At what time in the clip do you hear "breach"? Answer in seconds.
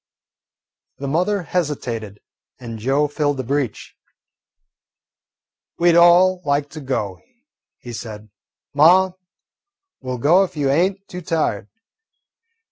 3.43-3.93